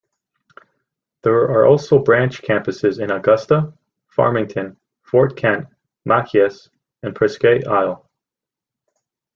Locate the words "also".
1.67-1.99